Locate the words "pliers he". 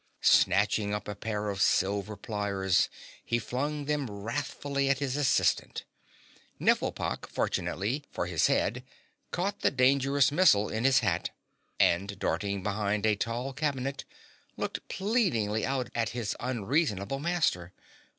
2.17-3.37